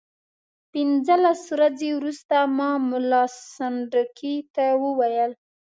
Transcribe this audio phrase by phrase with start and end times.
[0.71, 5.31] پنځلس ورځې وروسته ما ملا سنډکي ته وویل.